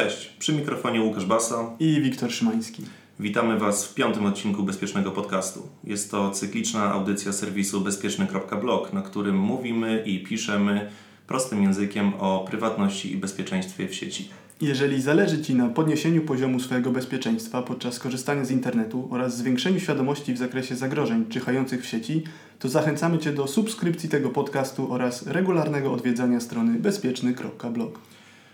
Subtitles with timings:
[0.00, 2.82] Cześć, przy mikrofonie Łukasz Basa i Wiktor Szymański.
[3.18, 5.68] Witamy Was w piątym odcinku Bezpiecznego Podcastu.
[5.84, 10.90] Jest to cykliczna audycja serwisu bezpieczny.blog, na którym mówimy i piszemy
[11.26, 14.28] prostym językiem o prywatności i bezpieczeństwie w sieci.
[14.60, 20.34] Jeżeli zależy Ci na podniesieniu poziomu swojego bezpieczeństwa podczas korzystania z internetu oraz zwiększeniu świadomości
[20.34, 22.22] w zakresie zagrożeń czyhających w sieci,
[22.58, 27.98] to zachęcamy Cię do subskrypcji tego podcastu oraz regularnego odwiedzania strony bezpieczny.blog.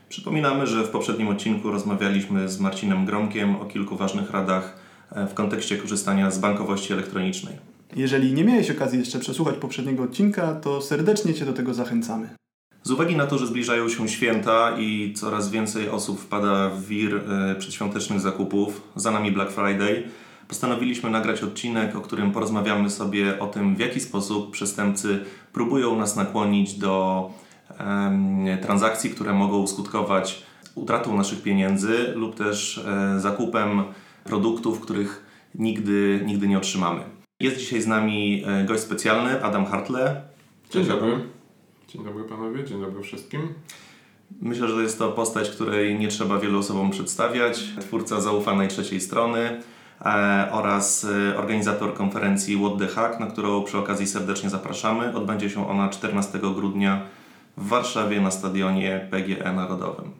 [0.08, 4.78] Przypominamy, że w poprzednim odcinku rozmawialiśmy z Marcinem Gromkiem o kilku ważnych radach
[5.12, 7.54] e, w kontekście korzystania z bankowości elektronicznej.
[7.96, 12.28] Jeżeli nie miałeś okazji jeszcze przesłuchać poprzedniego odcinka, to serdecznie Cię do tego zachęcamy.
[12.82, 17.14] Z uwagi na to, że zbliżają się święta i coraz więcej osób wpada w wir
[17.14, 20.02] e, przedświątecznych zakupów, za nami Black Friday,
[20.48, 26.16] postanowiliśmy nagrać odcinek, o którym porozmawiamy sobie o tym, w jaki sposób przestępcy próbują nas
[26.16, 27.30] nakłonić do
[28.62, 30.46] transakcji, które mogą skutkować
[30.76, 33.84] utratą naszych pieniędzy lub też e, zakupem
[34.24, 37.00] produktów, których nigdy, nigdy nie otrzymamy.
[37.40, 40.22] Jest dzisiaj z nami e, gość specjalny, Adam Hartle.
[40.70, 41.24] Dzień dobry.
[41.88, 43.54] Dzień dobry panowie, dzień dobry wszystkim.
[44.40, 47.64] Myślę, że jest to postać, której nie trzeba wielu osobom przedstawiać.
[47.80, 49.60] Twórca zaufanej trzeciej strony
[50.00, 55.16] e, oraz organizator konferencji What the Hack, na którą przy okazji serdecznie zapraszamy.
[55.16, 57.06] Odbędzie się ona 14 grudnia
[57.56, 60.10] w Warszawie na stadionie PGE Narodowym.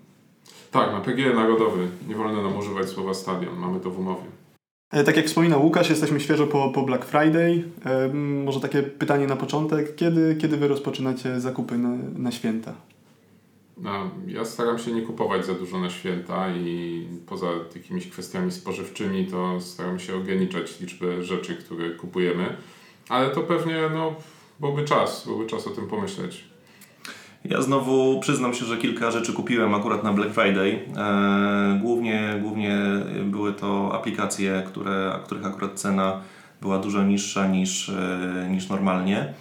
[0.70, 1.88] Tak, na PGE Narodowy.
[2.08, 4.24] Nie wolno nam używać słowa stadion, mamy to w umowie.
[4.90, 7.64] E, tak jak wspominał Łukasz, jesteśmy świeżo po, po Black Friday.
[7.84, 8.08] E,
[8.44, 9.96] może takie pytanie na początek.
[9.96, 12.74] Kiedy, kiedy wy rozpoczynacie zakupy na, na święta?
[13.76, 19.26] No, ja staram się nie kupować za dużo na święta i poza jakimiś kwestiami spożywczymi
[19.26, 22.56] to staram się ograniczać liczbę rzeczy, które kupujemy.
[23.08, 24.14] Ale to pewnie no,
[24.60, 26.44] byłby czas, byłby czas o tym pomyśleć.
[27.50, 30.80] Ja znowu przyznam się, że kilka rzeczy kupiłem akurat na Black Friday.
[30.96, 32.78] E, głównie, głównie
[33.24, 36.20] były to aplikacje, które, których akurat cena
[36.60, 39.34] była dużo niższa niż, e, niż normalnie.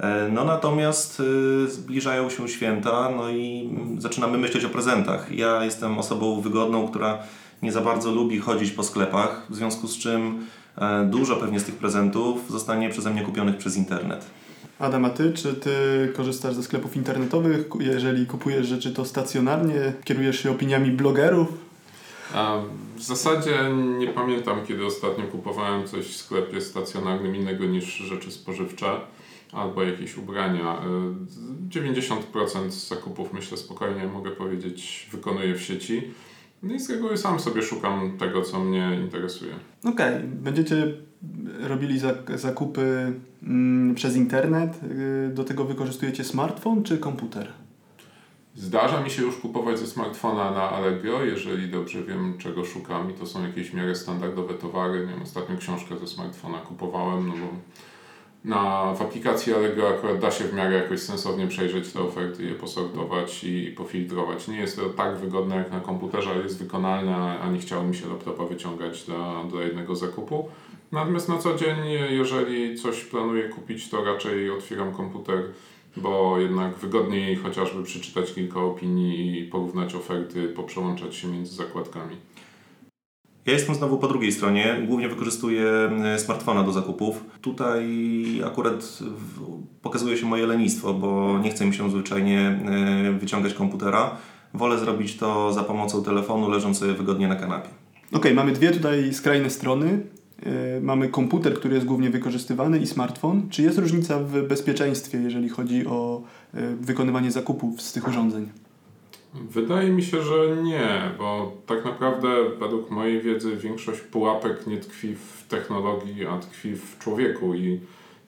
[0.00, 1.22] E, no natomiast
[1.66, 5.32] zbliżają się święta, no i zaczynamy myśleć o prezentach.
[5.32, 7.18] Ja jestem osobą wygodną, która
[7.62, 10.46] nie za bardzo lubi chodzić po sklepach, w związku z czym
[11.04, 14.26] dużo pewnie z tych prezentów zostanie przeze mnie kupionych przez internet.
[14.78, 15.70] Adam, a ty, czy ty
[16.16, 17.66] korzystasz ze sklepów internetowych?
[17.80, 19.92] Jeżeli kupujesz rzeczy, to stacjonarnie?
[20.04, 21.48] Kierujesz się opiniami blogerów?
[22.34, 22.58] A
[22.96, 29.00] w zasadzie nie pamiętam, kiedy ostatnio kupowałem coś w sklepie stacjonarnym innego niż rzeczy spożywcze
[29.52, 30.82] albo jakieś ubrania.
[31.68, 36.02] 90% zakupów, myślę spokojnie, mogę powiedzieć, wykonuję w sieci.
[36.62, 39.54] No i z reguły sam sobie szukam tego, co mnie interesuje.
[39.84, 40.22] Okej, okay.
[40.22, 40.94] będziecie
[41.60, 42.00] robili
[42.34, 44.80] zakupy mm, przez internet.
[44.84, 47.48] Y, do tego wykorzystujecie smartfon czy komputer?
[48.54, 53.14] Zdarza mi się już kupować ze smartfona na Allegro, jeżeli dobrze wiem, czego szukam i
[53.14, 55.00] to są jakieś w miarę standardowe towary.
[55.00, 57.48] Nie wiem, ostatnio książkę ze smartfona kupowałem, no bo
[58.46, 62.54] na, w aplikacji Allegro akurat da się w miarę jakoś sensownie przejrzeć te oferty, je
[62.54, 64.48] posortować i, pofiltrować.
[64.48, 67.96] Nie jest to tak wygodne jak na komputerze, ale jest wykonalne, a nie chciało mi
[67.96, 69.04] się laptopa wyciągać
[69.50, 70.48] dla jednego zakupu.
[70.92, 71.76] Natomiast na co dzień,
[72.10, 75.42] jeżeli coś planuję kupić, to raczej otwieram komputer,
[75.96, 82.16] bo jednak wygodniej chociażby przeczytać kilka opinii i porównać oferty, poprzełączać się między zakładkami.
[83.46, 84.76] Ja jestem znowu po drugiej stronie.
[84.86, 85.70] Głównie wykorzystuję
[86.04, 87.24] e, smartfona do zakupów.
[87.40, 87.84] Tutaj
[88.46, 88.98] akurat
[89.82, 92.60] pokazuje się moje lenistwo, bo nie chce mi się zwyczajnie
[93.08, 94.16] e, wyciągać komputera.
[94.54, 97.68] Wolę zrobić to za pomocą telefonu, leżąc sobie wygodnie na kanapie.
[98.08, 100.00] Okej, okay, mamy dwie tutaj skrajne strony.
[100.42, 103.48] E, mamy komputer, który jest głównie wykorzystywany i smartfon.
[103.50, 106.22] Czy jest różnica w bezpieczeństwie, jeżeli chodzi o
[106.80, 108.48] wykonywanie zakupów z tych urządzeń?
[109.50, 115.14] Wydaje mi się, że nie, bo tak naprawdę według mojej wiedzy większość pułapek nie tkwi
[115.14, 117.80] w technologii, a tkwi w człowieku i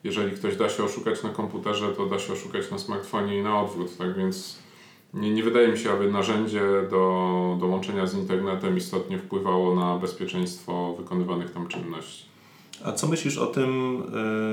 [0.03, 3.61] jeżeli ktoś da się oszukać na komputerze, to da się oszukać na smartfonie i na
[3.61, 4.59] odwrót, tak więc
[5.13, 9.97] nie, nie wydaje mi się, aby narzędzie do, do łączenia z internetem istotnie wpływało na
[9.97, 12.29] bezpieczeństwo wykonywanych tam czynności.
[12.83, 14.01] A co myślisz o tym,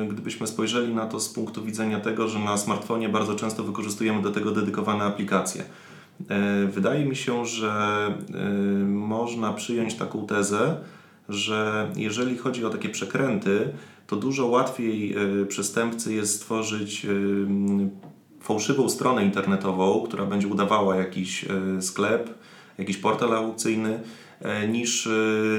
[0.05, 4.23] e, gdybyśmy spojrzeli na to z punktu widzenia tego, że na smartfonie bardzo często wykorzystujemy
[4.23, 5.65] do tego dedykowane aplikacje?
[6.31, 7.71] E, wydaje mi się, że
[8.35, 8.51] e,
[8.85, 10.77] można przyjąć taką tezę,
[11.29, 13.69] że jeżeli chodzi o takie przekręty,
[14.07, 17.07] to dużo łatwiej e, przestępcy jest stworzyć
[18.41, 21.45] fałszywą stronę internetową, która będzie udawała jakiś
[21.81, 22.35] sklep,
[22.79, 24.01] jakiś portal aukcyjny,
[24.69, 25.09] niż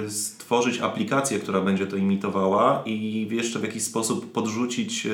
[0.08, 5.08] stworzyć aplikację, która będzie to imitowała i jeszcze w jakiś sposób podrzucić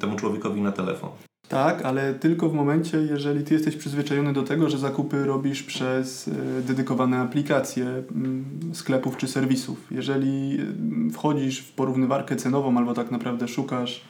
[0.00, 1.10] temu człowiekowi na telefon.
[1.48, 6.28] Tak, ale tylko w momencie, jeżeli ty jesteś przyzwyczajony do tego, że zakupy robisz przez
[6.28, 9.86] e, dedykowane aplikacje mm, sklepów czy serwisów.
[9.90, 14.04] Jeżeli mm, wchodzisz w porównywarkę cenową albo tak naprawdę szukasz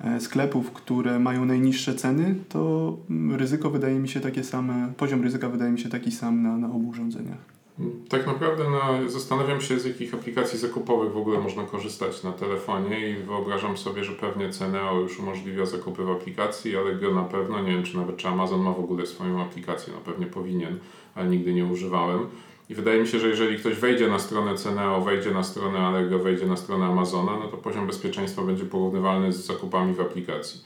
[0.00, 5.22] e, sklepów, które mają najniższe ceny, to mm, ryzyko wydaje mi się takie same, poziom
[5.22, 7.59] ryzyka wydaje mi się taki sam na, na obu urządzeniach.
[8.08, 13.08] Tak naprawdę no, zastanawiam się, z jakich aplikacji zakupowych w ogóle można korzystać na telefonie
[13.10, 17.62] i wyobrażam sobie, że pewnie Ceneo już umożliwia zakupy w aplikacji, ale go na pewno,
[17.62, 20.78] nie wiem czy nawet czy Amazon ma w ogóle swoją aplikację, no pewnie powinien,
[21.14, 22.26] ale nigdy nie używałem.
[22.70, 26.18] I wydaje mi się, że jeżeli ktoś wejdzie na stronę Ceneo, wejdzie na stronę Allegro,
[26.18, 30.60] wejdzie na stronę Amazona, no to poziom bezpieczeństwa będzie porównywalny z zakupami w aplikacji.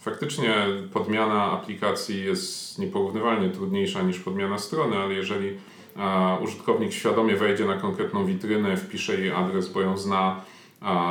[0.00, 0.54] Faktycznie
[0.92, 5.58] podmiana aplikacji jest nieporównywalnie trudniejsza niż podmiana strony, ale jeżeli
[6.42, 10.40] użytkownik świadomie wejdzie na konkretną witrynę, wpisze jej adres, bo ją zna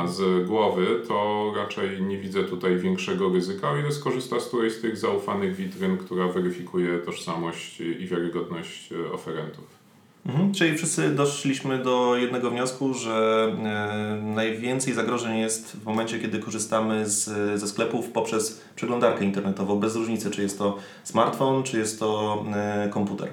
[0.06, 4.80] z głowy, to raczej nie widzę tutaj większego ryzyka, o ile skorzysta z którejś z
[4.80, 9.80] tych zaufanych witryn, która weryfikuje tożsamość i wiarygodność e, oferentów.
[10.26, 16.38] Mhm, czyli wszyscy doszliśmy do jednego wniosku, że e, najwięcej zagrożeń jest w momencie, kiedy
[16.38, 17.24] korzystamy z,
[17.60, 22.88] ze sklepów poprzez przeglądarkę internetową, bez różnicy, czy jest to smartfon, czy jest to e,
[22.92, 23.28] komputer.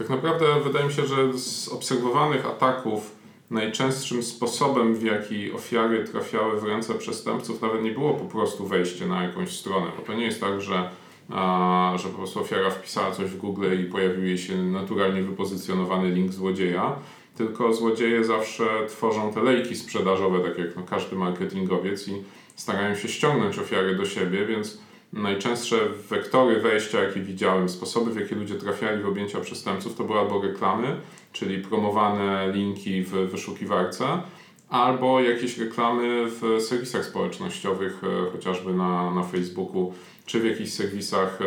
[0.00, 3.16] Tak naprawdę wydaje mi się, że z obserwowanych ataków
[3.50, 9.06] najczęstszym sposobem, w jaki ofiary trafiały w ręce przestępców, nawet nie było po prostu wejście
[9.06, 10.90] na jakąś stronę, bo to nie jest tak, że,
[11.30, 16.10] a, że po prostu ofiara wpisała coś w Google i pojawił jej się naturalnie wypozycjonowany
[16.10, 16.96] link złodzieja,
[17.36, 22.22] tylko złodzieje zawsze tworzą te lejki sprzedażowe, tak jak no, każdy marketingowiec i
[22.56, 24.78] starają się ściągnąć ofiary do siebie, więc
[25.12, 25.76] najczęstsze
[26.10, 30.42] wektory wejścia, jakie widziałem, sposoby, w jakie ludzie trafiali w objęcia przestępców, to były albo
[30.42, 30.96] reklamy,
[31.32, 34.22] czyli promowane linki w wyszukiwarce,
[34.68, 39.94] albo jakieś reklamy w serwisach społecznościowych, e, chociażby na, na Facebooku,
[40.26, 41.44] czy w jakichś serwisach e,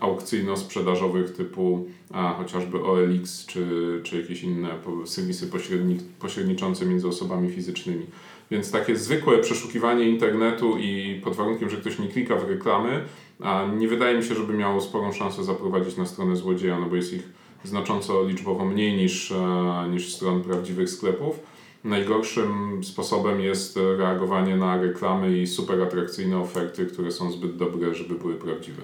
[0.00, 4.68] aukcyjno-sprzedażowych typu a, chociażby OLX, czy, czy jakieś inne
[5.04, 8.06] serwisy pośredni, pośredniczące między osobami fizycznymi.
[8.50, 13.04] Więc takie zwykłe przeszukiwanie internetu i pod warunkiem, że ktoś nie klika w reklamy,
[13.40, 16.96] a nie wydaje mi się, żeby miało sporą szansę zaprowadzić na stronę złodzieja, no bo
[16.96, 17.28] jest ich
[17.64, 21.40] znacząco liczbowo mniej niż, e, niż stron prawdziwych sklepów.
[21.84, 28.14] Najgorszym sposobem jest reagowanie na reklamy i super atrakcyjne oferty, które są zbyt dobre, żeby
[28.14, 28.82] były prawdziwe.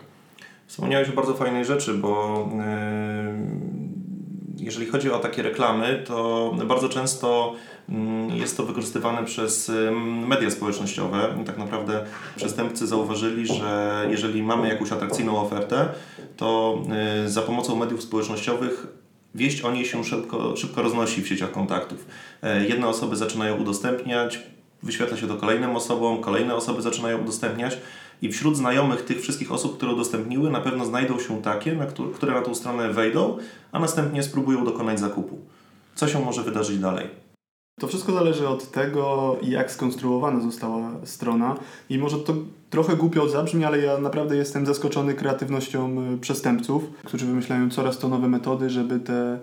[0.67, 3.82] Wspomniałeś o bardzo fajnej rzeczy, bo yy,
[4.57, 7.55] jeżeli chodzi o takie reklamy, to bardzo często
[7.89, 9.73] Mm, jest to wykorzystywane przez
[10.27, 11.35] media społecznościowe.
[11.47, 12.05] Tak naprawdę
[12.37, 15.89] przestępcy zauważyli, że jeżeli mamy jakąś atrakcyjną ofertę,
[16.37, 16.79] to
[17.25, 18.87] y, za pomocą mediów społecznościowych
[19.35, 22.07] wieść o niej się szybko, szybko roznosi w sieciach kontaktów.
[22.43, 24.39] E, jedne osoby zaczynają udostępniać,
[24.83, 27.79] wyświetla się to kolejnym osobom, kolejne osoby zaczynają udostępniać
[28.23, 32.35] i wśród znajomych tych wszystkich osób, które udostępniły, na pewno znajdą się takie, na które
[32.35, 33.39] na tą stronę wejdą,
[33.73, 35.39] a następnie spróbują dokonać zakupu.
[35.95, 37.07] Co się może wydarzyć dalej?
[37.81, 41.57] To wszystko zależy od tego, jak skonstruowana została strona
[41.91, 42.35] i może to
[42.71, 48.09] trochę głupio zabrzmi, ale ja naprawdę jestem zaskoczony kreatywnością y, przestępców, którzy wymyślają coraz to
[48.09, 49.39] nowe metody, żeby te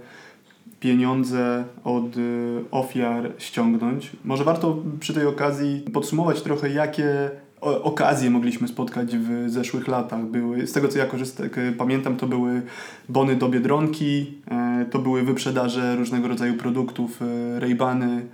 [0.79, 4.11] pieniądze od y, ofiar ściągnąć.
[4.25, 7.31] Może warto przy tej okazji podsumować trochę, jakie
[7.61, 10.25] okazje mogliśmy spotkać w zeszłych latach.
[10.25, 12.61] Były, z tego co ja korzystam, pamiętam, to były
[13.09, 18.25] bony do Biedronki, e, to były wyprzedaże różnego rodzaju produktów, e, Raybany,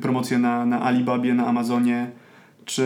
[0.00, 2.10] promocje na, na Alibabie, na Amazonie,
[2.64, 2.84] czy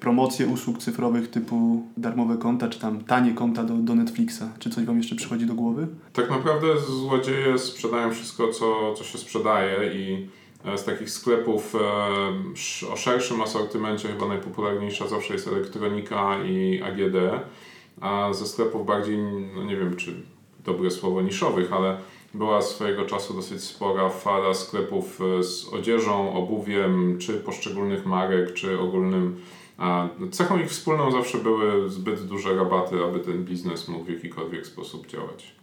[0.00, 4.42] promocje usług cyfrowych typu darmowe konta, czy tam tanie konta do, do Netflixa.
[4.58, 5.86] Czy coś Wam jeszcze przychodzi do głowy?
[6.12, 10.28] Tak naprawdę złodzieje sprzedają wszystko, co, co się sprzedaje i
[10.76, 11.78] z takich sklepów e,
[12.92, 17.16] o szerszym asortymencie chyba najpopularniejsza zawsze jest elektronika i AGD,
[18.00, 19.18] a ze sklepów bardziej,
[19.56, 20.14] no nie wiem czy
[20.64, 21.98] dobre słowo niszowych, ale
[22.34, 28.80] była swojego czasu dosyć spora fala sklepów e, z odzieżą, obuwiem, czy poszczególnych marek, czy
[28.80, 29.36] ogólnym.
[29.78, 34.66] A cechą ich wspólną zawsze były zbyt duże rabaty, aby ten biznes mógł w jakikolwiek
[34.66, 35.54] sposób działać.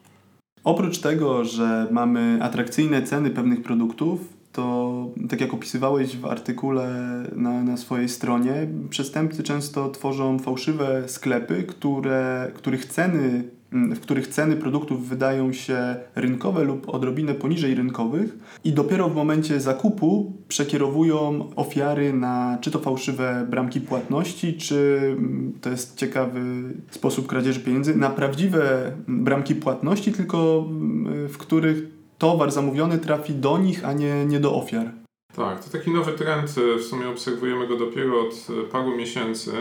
[0.64, 6.90] Oprócz tego, że mamy atrakcyjne ceny pewnych produktów, to tak jak opisywałeś w artykule
[7.36, 14.56] na, na swojej stronie, przestępcy często tworzą fałszywe sklepy, które, których ceny, w których ceny
[14.56, 22.14] produktów wydają się rynkowe lub odrobinę poniżej rynkowych i dopiero w momencie zakupu przekierowują ofiary
[22.14, 25.02] na czy to fałszywe bramki płatności, czy
[25.62, 26.42] to jest ciekawy
[26.90, 30.66] sposób kradzieży pieniędzy, na prawdziwe bramki płatności, tylko
[31.30, 34.92] w których towar zamówiony trafi do nich, a nie, nie do ofiar.
[35.36, 39.52] Tak, to taki nowy trend, w sumie obserwujemy go dopiero od paru miesięcy.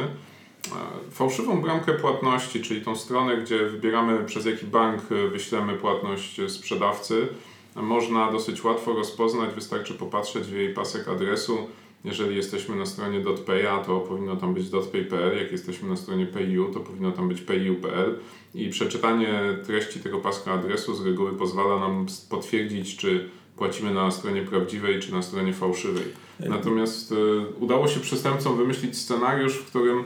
[1.11, 5.03] fałszywą bramkę płatności, czyli tą stronę, gdzie wybieramy przez jaki bank
[5.33, 7.29] wyślemy płatność sprzedawcy,
[7.77, 11.69] można dosyć łatwo rozpoznać, wystarczy popatrzeć w jej pasek adresu.
[12.05, 16.71] Jeżeli jesteśmy na stronie .paya, to powinno tam być .pay.pl, jak jesteśmy na stronie payu,
[16.75, 18.19] to powinno tam być payu.pl
[18.55, 24.43] i przeczytanie treści tego paska adresu z reguły pozwala nam potwierdzić, czy płacimy na stronie
[24.43, 26.05] prawdziwej, czy na stronie fałszywej.
[26.41, 27.17] Natomiast y,
[27.61, 30.05] udało się przestępcom wymyślić scenariusz, w którym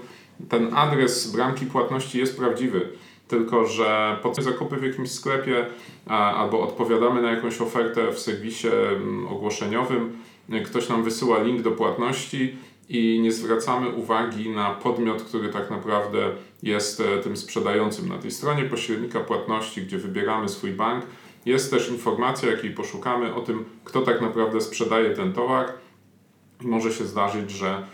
[0.48, 2.88] ten adres bramki płatności jest prawdziwy.
[3.28, 5.66] Tylko że po zakupy w jakimś sklepie
[6.06, 10.12] albo odpowiadamy na jakąś ofertę w serwisie mm, ogłoszeniowym,
[10.64, 12.56] ktoś nam wysyła link do płatności
[12.88, 16.30] i nie zwracamy uwagi na podmiot, który tak naprawdę
[16.62, 18.08] jest e, tym sprzedającym.
[18.08, 21.04] Na tej stronie pośrednika płatności, gdzie wybieramy swój bank,
[21.46, 25.72] jest też informacja, jakiej poszukamy o tym, kto tak naprawdę sprzedaje ten towar.
[26.60, 27.86] Może się zdarzyć, że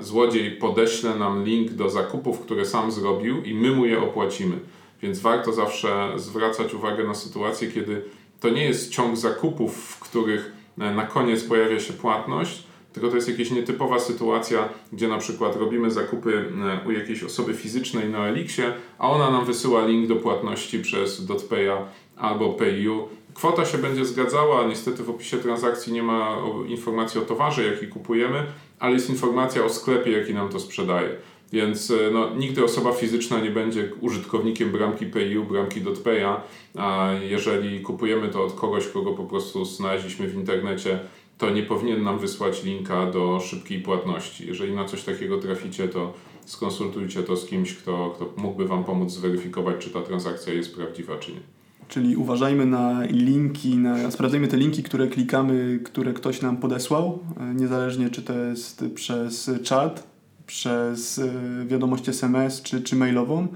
[0.00, 4.58] złodziej podeśle nam link do zakupów, które sam zrobił i my mu je opłacimy.
[5.02, 8.04] Więc warto zawsze zwracać uwagę na sytuację, kiedy
[8.40, 13.28] to nie jest ciąg zakupów, w których na koniec pojawia się płatność, tylko to jest
[13.28, 16.44] jakaś nietypowa sytuacja, gdzie na przykład robimy zakupy
[16.84, 21.26] e, u jakiejś osoby fizycznej na Elixie, a ona nam wysyła link do płatności przez
[21.26, 23.08] DotPaya albo PayU.
[23.34, 28.46] Kwota się będzie zgadzała, niestety w opisie transakcji nie ma informacji o towarze, jaki kupujemy,
[28.78, 31.08] ale jest informacja o sklepie, jaki nam to sprzedaje.
[31.52, 36.40] Więc e, no, nigdy osoba fizyczna nie będzie użytkownikiem bramki PayU, bramki .paya,
[36.74, 40.98] a jeżeli kupujemy to od kogoś, kogo po prostu znaleźliśmy w internecie,
[41.38, 44.46] to nie powinien nam wysłać linka do szybkiej płatności.
[44.46, 46.12] Jeżeli na coś takiego traficie, to
[46.44, 51.18] skonsultujcie to z kimś, kto, kto mógłby Wam pomóc zweryfikować, czy ta transakcja jest prawdziwa,
[51.18, 51.40] czy nie.
[51.88, 57.54] Czyli uważajmy na linki, na, sprawdzajmy te linki, które klikamy, które ktoś nam podesłał, e,
[57.54, 60.13] niezależnie czy to jest przez czat,
[60.46, 61.32] przez e,
[61.66, 63.48] wiadomość SMS czy, czy mailową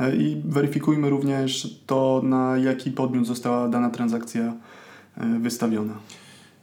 [0.00, 4.52] e, i weryfikujmy również to, na jaki podmiot została dana transakcja
[5.40, 5.94] wystawiona.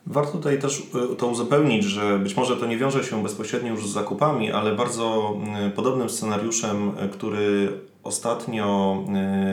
[0.06, 0.88] Warto tutaj też
[1.18, 5.38] to uzupełnić, że być może to nie wiąże się bezpośrednio już z zakupami, ale bardzo
[5.76, 7.74] podobnym scenariuszem, który
[8.04, 8.98] ostatnio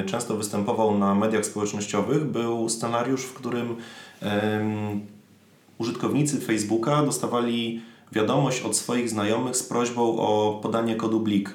[0.03, 3.77] y, często występował na mediach społecznościowych, był scenariusz, w którym
[5.79, 7.81] użytkownicy Facebooka dostawali
[8.13, 11.55] wiadomość od swoich znajomych z prośbą o podanie kodu BLIK.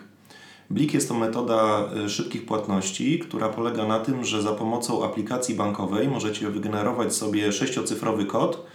[0.69, 5.55] BLIK jest to metoda y, szybkich płatności, która polega na tym, że za pomocą aplikacji
[5.55, 8.65] bankowej możecie wygenerować sobie sześciocyfrowy kod,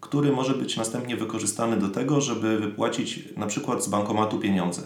[0.00, 4.82] który może być następnie wykorzystany do tego, żeby wypłacić na przykład z bankomatu pieniądze.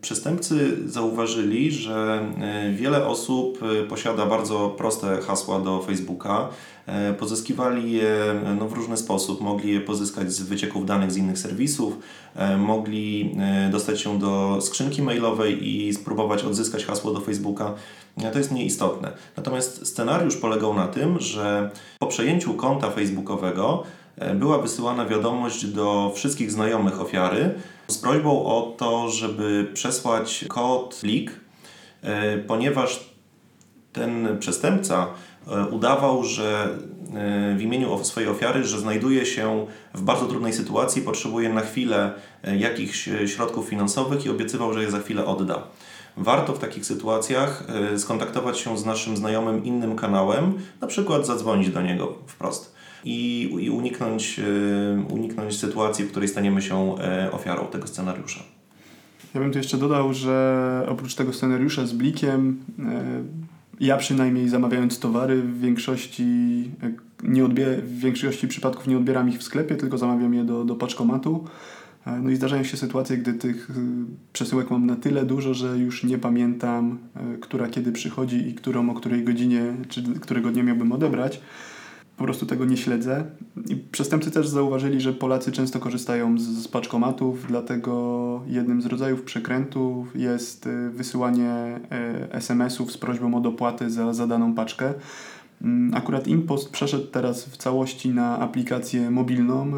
[0.00, 6.48] Przestępcy zauważyli, że e, wiele osób e, posiada bardzo proste hasła do Facebooka.
[6.86, 8.14] E, pozyskiwali je
[8.58, 9.40] no, w różny sposób.
[9.40, 11.98] Mogli je pozyskać z wycieków danych z innych serwisów,
[12.58, 13.36] mogli
[13.72, 17.74] dostać się do skrzynki mailowej i spróbować odzyskać hasło do Facebooka.
[18.32, 19.12] To jest nieistotne.
[19.36, 23.84] Natomiast scenariusz polegał na tym, że po przejęciu konta facebookowego
[24.34, 27.54] była wysyłana wiadomość do wszystkich znajomych ofiary,
[27.88, 31.40] z prośbą o to, żeby przesłać kod LIK,
[32.02, 33.14] e, ponieważ
[33.92, 35.06] ten przestępca
[35.46, 36.78] e, udawał, że
[37.14, 42.12] e, w imieniu swojej ofiary, że znajduje się w bardzo trudnej sytuacji, potrzebuje na chwilę
[42.58, 45.62] jakichś środków finansowych i obiecywał, że je za chwilę odda.
[46.16, 47.64] Warto w takich sytuacjach
[47.96, 52.73] skontaktować się z naszym znajomym innym kanałem, na przykład zadzwonić do niego wprost
[53.04, 58.40] i, i uniknąć, e, uniknąć sytuacji, w której staniemy się e, ofiarą tego scenariusza.
[59.34, 63.22] Ja bym tu jeszcze dodał, że oprócz tego scenariusza z blikiem, e,
[63.80, 66.24] ja przynajmniej zamawiając towary w większości,
[67.22, 70.74] nie odbier- w większości przypadków nie odbieram ich w sklepie, tylko zamawiam je do, do
[70.74, 71.44] paczkomatu.
[72.22, 73.70] No i zdarzają się sytuacje, gdy tych
[74.32, 76.98] przesyłek mam na tyle dużo, że już nie pamiętam,
[77.40, 81.40] która kiedy przychodzi i którą o której godzinie, czy którego dnia miałbym odebrać
[82.16, 83.24] po prostu tego nie śledzę.
[83.68, 89.22] I przestępcy też zauważyli, że Polacy często korzystają z, z paczkomatów, dlatego jednym z rodzajów
[89.22, 91.80] przekrętów jest y, wysyłanie
[92.28, 94.94] y, SMS-ów z prośbą o dopłatę za, za daną paczkę.
[95.62, 99.72] Mm, akurat Impost przeszedł teraz w całości na aplikację mobilną.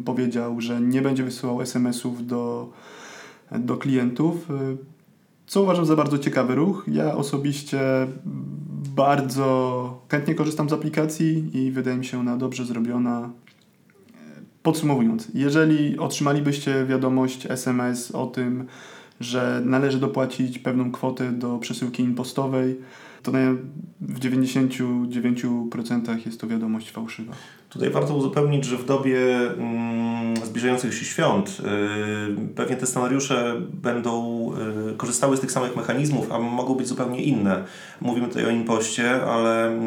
[0.00, 2.72] Y, powiedział, że nie będzie wysyłał SMS-ów do,
[3.58, 4.48] do klientów,
[5.46, 6.84] co uważam za bardzo ciekawy ruch.
[6.88, 7.80] Ja osobiście
[8.94, 13.30] bardzo chętnie korzystam z aplikacji i wydaje mi się ona dobrze zrobiona.
[14.62, 18.66] Podsumowując, jeżeli otrzymalibyście wiadomość SMS o tym,
[19.20, 22.76] że należy dopłacić pewną kwotę do przesyłki impostowej,
[23.22, 23.32] to
[24.00, 27.32] w 99% jest to wiadomość fałszywa.
[27.70, 29.18] Tutaj warto uzupełnić, że w dobie
[29.52, 31.58] mm, zbliżających się świąt
[32.38, 34.44] yy, pewnie te scenariusze będą
[34.86, 37.64] yy, korzystały z tych samych mechanizmów, a mogą być zupełnie inne.
[38.00, 39.78] Mówimy tutaj o impoście, ale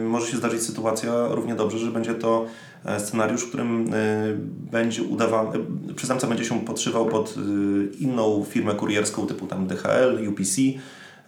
[0.00, 2.46] yy, może się zdarzyć sytuacja równie dobrze, że będzie to
[2.84, 4.36] e, scenariusz, w którym y,
[4.72, 5.58] będzie udawany,
[5.96, 10.60] przestępca będzie się podszywał pod y, inną firmę kurierską typu tam DHL, UPC,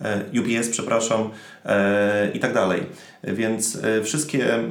[0.01, 1.31] E, UPS, przepraszam,
[1.65, 2.83] e, i tak dalej.
[3.25, 4.65] Więc e, wszystkie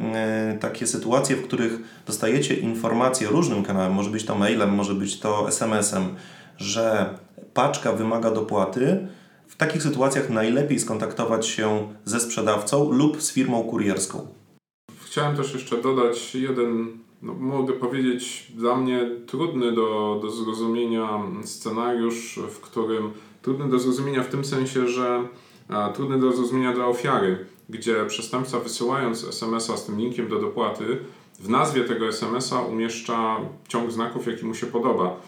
[0.59, 5.47] takie sytuacje, w których dostajecie informacje różnym kanałem, może być to mailem, może być to
[5.47, 6.15] SMS-em,
[6.57, 7.09] że
[7.53, 9.07] paczka wymaga dopłaty,
[9.47, 14.27] w takich sytuacjach najlepiej skontaktować się ze sprzedawcą lub z firmą kurierską.
[15.05, 16.87] Chciałem też jeszcze dodać jeden,
[17.21, 21.09] no, mogę powiedzieć, dla mnie trudny do, do zrozumienia
[21.43, 25.27] scenariusz, w którym trudny do zrozumienia w tym sensie, że
[25.69, 30.99] a, trudny do zrozumienia dla ofiary, gdzie przestępca wysyłając SMS-a z tym linkiem do dopłaty,
[31.39, 35.21] w nazwie tego SMS-a umieszcza ciąg znaków, jaki mu się podoba.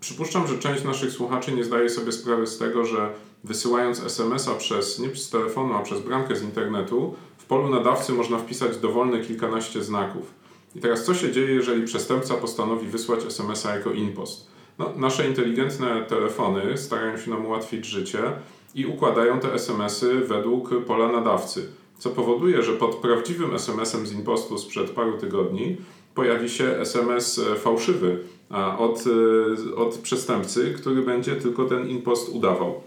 [0.00, 3.12] przypuszczam, że część naszych słuchaczy nie zdaje sobie sprawy z tego, że
[3.44, 8.38] wysyłając SMS-a przez, nie z telefonu, a przez bramkę z internetu, w polu nadawcy można
[8.38, 10.34] wpisać dowolne kilkanaście znaków.
[10.74, 14.55] I teraz co się dzieje, jeżeli przestępca postanowi wysłać SMS-a jako impost?
[14.78, 18.22] No, nasze inteligentne telefony starają się nam ułatwić życie
[18.74, 21.68] i układają te SMS-y według pola nadawcy,
[21.98, 25.76] co powoduje, że pod prawdziwym SMS-em z impostu sprzed paru tygodni
[26.14, 28.18] pojawi się SMS fałszywy
[28.78, 29.04] od,
[29.70, 32.80] e, od przestępcy, który będzie tylko ten impost udawał.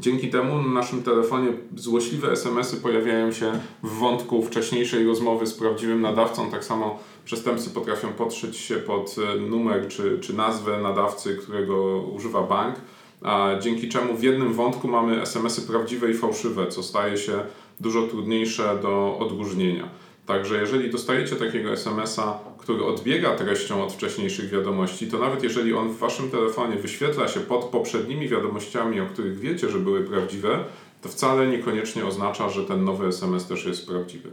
[0.00, 3.52] Dzięki temu na naszym telefonie złośliwe SMS-y pojawiają się
[3.82, 6.50] w wątku wcześniejszej rozmowy z prawdziwym nadawcą.
[6.50, 12.42] Tak samo przestępcy potrafią podszyć się pod e, numer czy, czy nazwę nadawcy, którego używa
[12.42, 12.76] bank,
[13.22, 17.40] a dzięki czemu w jednym wątku mamy SMS-y prawdziwe i fałszywe, co staje się
[17.80, 19.88] dużo trudniejsze do odróżnienia.
[20.26, 25.88] Także jeżeli dostajecie takiego SMS-a, który odbiega treścią od wcześniejszych wiadomości, to nawet jeżeli on
[25.88, 30.64] w waszym telefonie wyświetla się pod poprzednimi wiadomościami, o których wiecie, że były prawdziwe,
[31.02, 34.30] to wcale niekoniecznie oznacza, że ten nowy SMS też jest prawdziwy.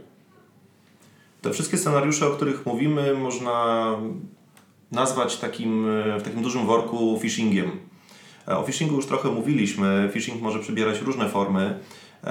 [1.42, 3.86] Te wszystkie scenariusze, o których mówimy, można
[4.92, 5.86] nazwać takim,
[6.18, 7.70] w takim dużym worku phishingiem.
[8.46, 10.10] O phishingu już trochę mówiliśmy.
[10.12, 11.78] Phishing może przybierać różne formy.
[12.24, 12.30] E,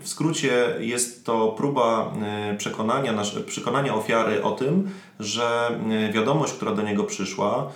[0.00, 3.14] w skrócie jest to próba e, przekonania,
[3.46, 7.70] przekonania ofiary o tym, że e, wiadomość, która do niego przyszła,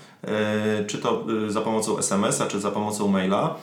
[0.86, 3.54] czy to za pomocą SMS-a, czy za pomocą maila,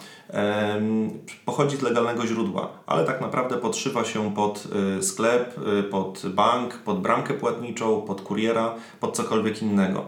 [1.46, 4.68] pochodzi z legalnego źródła, ale tak naprawdę podszywa się pod
[5.02, 5.60] sklep,
[5.92, 10.06] pod bank, pod bramkę płatniczą, pod kuriera, pod cokolwiek innego.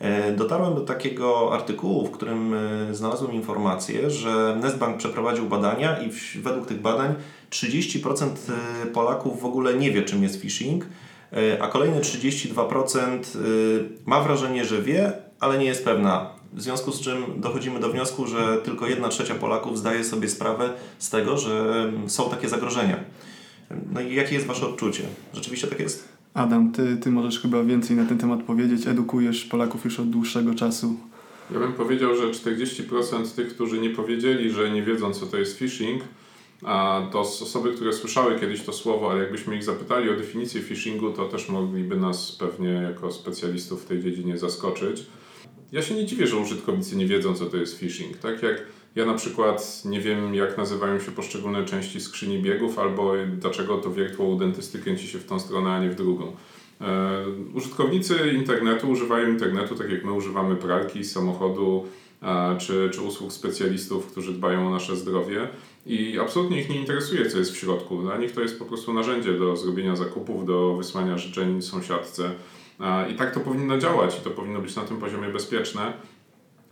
[0.00, 6.10] E, dotarłem do takiego artykułu, w którym e, znalazłem informację, że Nestbank przeprowadził badania i
[6.40, 7.14] według tych badań
[7.50, 8.26] 30%
[8.82, 10.86] e, Polaków w ogóle nie wie, czym jest phishing,
[11.60, 13.18] a kolejne 32%
[14.06, 16.30] ma wrażenie, że wie, ale nie jest pewna.
[16.52, 20.70] W związku z czym dochodzimy do wniosku, że tylko 1 trzecia Polaków zdaje sobie sprawę
[20.98, 23.04] z tego, że są takie zagrożenia.
[23.92, 25.02] No i jakie jest Wasze odczucie?
[25.34, 26.17] Rzeczywiście tak jest?
[26.34, 28.86] Adam, ty, ty możesz chyba więcej na ten temat powiedzieć.
[28.86, 30.96] Edukujesz Polaków już od dłuższego czasu.
[31.52, 35.58] Ja bym powiedział, że 40% tych, którzy nie powiedzieli, że nie wiedzą, co to jest
[35.58, 36.02] phishing,
[37.12, 41.24] to osoby, które słyszały kiedyś to słowo, ale jakbyśmy ich zapytali o definicję phishingu, to
[41.24, 45.06] też mogliby nas pewnie jako specjalistów w tej dziedzinie zaskoczyć.
[45.72, 48.16] Ja się nie dziwię, że użytkownicy nie wiedzą, co to jest phishing.
[48.16, 48.62] Tak jak
[48.94, 53.90] ja na przykład nie wiem, jak nazywają się poszczególne części skrzyni biegów, albo dlaczego to
[53.90, 56.36] wiertło u dentysty kręci się w tą stronę, a nie w drugą.
[56.80, 57.24] E,
[57.54, 61.86] użytkownicy internetu używają internetu tak jak my używamy pralki, samochodu
[62.22, 65.48] e, czy, czy usług specjalistów, którzy dbają o nasze zdrowie
[65.86, 68.02] i absolutnie ich nie interesuje, co jest w środku.
[68.02, 72.30] Dla nich to jest po prostu narzędzie do zrobienia zakupów, do wysłania życzeń sąsiadce.
[72.80, 75.92] E, I tak to powinno działać i to powinno być na tym poziomie bezpieczne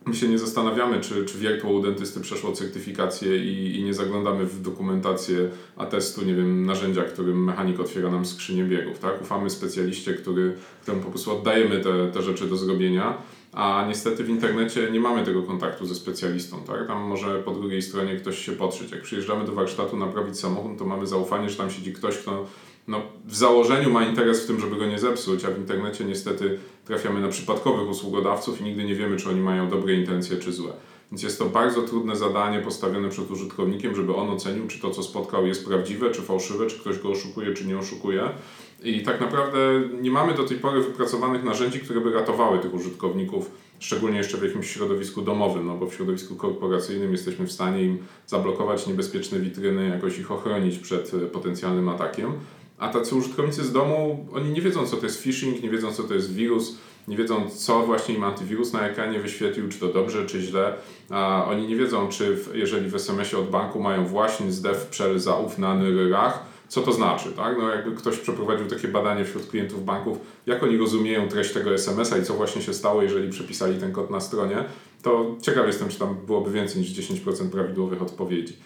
[0.07, 4.45] my się nie zastanawiamy, czy, czy wiertło u dentysty przeszło certyfikację i, i nie zaglądamy
[4.45, 9.23] w dokumentację atestu, nie wiem, narzędzia, którym mechanik otwiera nam skrzynię biegów, tak?
[9.23, 13.19] Ufamy specjaliście, który, któremu po prostu oddajemy te, te rzeczy do zrobienia,
[13.53, 16.87] a niestety w internecie nie mamy tego kontaktu ze specjalistą, tak?
[16.87, 18.91] Tam może po drugiej stronie ktoś się podszyć.
[18.91, 22.47] Jak przyjeżdżamy do warsztatu naprawić samochód, to mamy zaufanie, że tam siedzi ktoś, kto
[22.89, 26.59] no, w założeniu ma interes w tym, żeby go nie zepsuć, a w internecie niestety
[26.85, 30.73] trafiamy na przypadkowych usługodawców i nigdy nie wiemy, czy oni mają dobre intencje, czy złe.
[31.13, 35.03] Więc jest to bardzo trudne zadanie postawione przed użytkownikiem, żeby on ocenił, czy to, co
[35.03, 38.31] spotkał, jest prawdziwe, czy fałszywe, czy ktoś go oszukuje, czy nie oszukuje.
[38.83, 39.59] I tak naprawdę
[40.01, 44.43] nie mamy do tej pory wypracowanych narzędzi, które by ratowały tych użytkowników szczególnie jeszcze w
[44.43, 49.89] jakimś środowisku domowym, no bo w środowisku korporacyjnym jesteśmy w stanie im zablokować niebezpieczne witryny,
[49.89, 52.33] jakoś ich ochronić przed e, potencjalnym atakiem.
[52.79, 56.03] A tacy użytkownicy z domu, oni nie wiedzą, co to jest phishing, nie wiedzą, co
[56.03, 56.77] to jest wirus,
[57.09, 60.75] nie wiedzą, co właśnie im antywirus na ekranie wyświetlił, czy to dobrze, czy źle.
[61.11, 65.19] A oni nie wiedzą, czy w, jeżeli w SMS-ie od banku mają właśnie zdew przel
[65.19, 67.59] zaufnany rach, co to znaczy, tak?
[67.59, 72.19] No jakby ktoś przeprowadził takie badanie wśród klientów banków, jak oni rozumieją treść tego SMS-a
[72.19, 74.65] i co właśnie się stało, jeżeli przepisali ten kod na stronie,
[75.03, 78.57] to ciekaw jestem, czy tam byłoby więcej niż 10% prawidłowych odpowiedzi.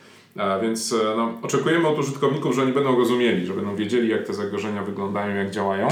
[0.63, 4.35] Więc e, no, oczekujemy od użytkowników, że oni będą rozumieli, że będą wiedzieli, jak te
[4.35, 5.89] zagrożenia wyglądają, jak działają.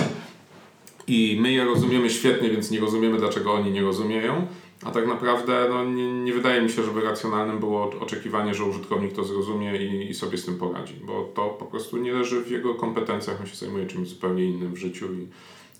[1.07, 4.46] I my je rozumiemy świetnie, więc nie rozumiemy, dlaczego oni nie rozumieją.
[4.85, 9.12] A tak naprawdę no, nie, nie wydaje mi się, żeby racjonalnym było oczekiwanie, że użytkownik
[9.12, 12.51] to zrozumie i, i, sobie z tym poradzi, bo to po prostu nie leży w
[12.51, 15.27] jego kompetencjach, on się zajmuje czymś zupełnie innym w życiu i,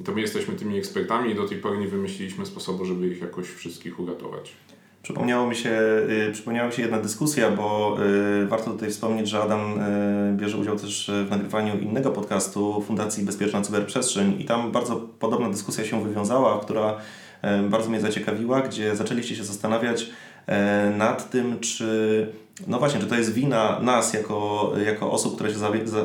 [0.01, 3.21] i to my jesteśmy tymi ekspertami i do tej pory nie wymyśliliśmy sposobu, żeby ich
[3.21, 4.53] jakoś wszystkich uratować.
[5.09, 5.71] Przypomniało mi się,
[6.29, 7.97] y, przypomniała mi się jedna dyskusja, bo
[8.43, 13.25] y, warto tutaj wspomnieć, że Adam y, bierze udział też w nagrywaniu innego podcastu Fundacji
[13.25, 16.97] Bezpieczna Cyberprzestrzeń i tam bardzo podobna dyskusja się wywiązała, która
[17.71, 20.11] bardzo mnie zaciekawiła, gdzie zaczęliście się zastanawiać
[20.99, 22.27] nad tym, czy
[22.67, 25.59] no właśnie, czy to jest wina nas jako, jako osób, które się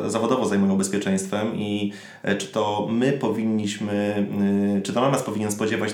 [0.07, 4.27] zawodowo zajmują bezpieczeństwem i e, czy to my powinniśmy,
[4.83, 5.93] czy to na nas powinien spodziewać,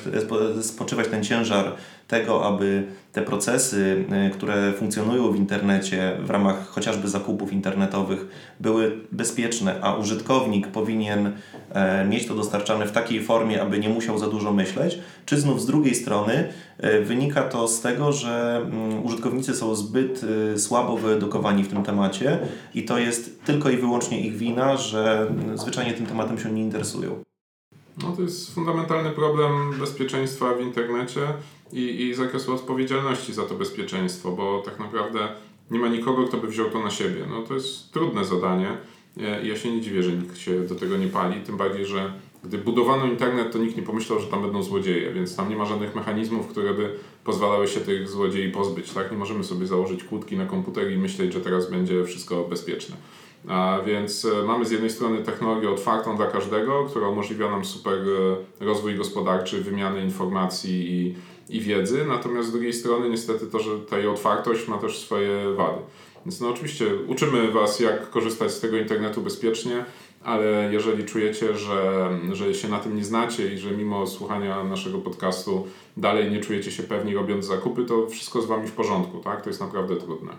[0.61, 1.75] spoczywać ten ciężar
[2.07, 8.25] tego, aby te procesy, które funkcjonują w internecie w ramach chociażby zakupów internetowych,
[8.59, 11.31] były bezpieczne, a użytkownik powinien
[11.71, 15.61] e, mieć to dostarczane w takiej formie, aby nie musiał za dużo myśleć, czy znów
[15.61, 20.25] z drugiej strony e, wynika to z tego, że mm, użytkownicy są zbyt
[20.57, 22.39] słabo wyedukowani w tym temacie
[22.73, 27.23] i to jest tylko i wyłącznie ich wina, że zwyczajnie tym tematem się nie interesują.
[28.03, 31.21] No to jest fundamentalny problem bezpieczeństwa w internecie
[31.73, 35.19] i, i zakresu odpowiedzialności za to bezpieczeństwo, bo tak naprawdę
[35.71, 37.25] nie ma nikogo, kto by wziął to na siebie.
[37.29, 38.77] No to jest trudne zadanie
[39.43, 42.13] i ja się nie dziwię, że nikt się do tego nie pali, tym bardziej, że
[42.43, 45.65] gdy budowano internet, to nikt nie pomyślał, że tam będą złodzieje, więc tam nie ma
[45.65, 46.95] żadnych mechanizmów, które by
[47.29, 48.91] pozwalały się tych złodziei pozbyć.
[48.91, 49.11] Tak?
[49.11, 52.95] Nie możemy sobie założyć kłódki na komputer i myśleć, że teraz będzie wszystko bezpieczne.
[53.47, 57.99] A więc e, mamy z jednej strony technologię otwartą dla każdego, która umożliwia nam super
[58.61, 61.15] e, rozwój gospodarczy, wymianę informacji i
[61.49, 65.53] i wiedzy, natomiast z drugiej strony niestety to, że ta jej otwartość ma też swoje
[65.53, 65.81] wady.
[66.25, 69.85] Więc no oczywiście uczymy Was, jak korzystać z tego internetu bezpiecznie,
[70.23, 74.97] ale jeżeli czujecie, że, że się na tym nie znacie i że mimo słuchania naszego
[74.97, 79.41] podcastu dalej nie czujecie się pewni robiąc zakupy, to wszystko z Wami w porządku, tak?
[79.41, 80.31] To jest naprawdę trudne.